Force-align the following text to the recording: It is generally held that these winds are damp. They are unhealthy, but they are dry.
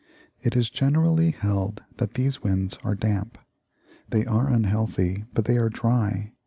It 0.41 0.55
is 0.55 0.71
generally 0.71 1.29
held 1.29 1.83
that 1.97 2.15
these 2.15 2.41
winds 2.41 2.75
are 2.83 2.95
damp. 2.95 3.37
They 4.09 4.25
are 4.25 4.49
unhealthy, 4.49 5.25
but 5.35 5.45
they 5.45 5.57
are 5.59 5.69
dry. 5.69 6.33